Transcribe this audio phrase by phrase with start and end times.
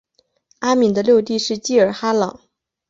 [0.61, 2.39] 阿敏的六弟是济尔哈朗。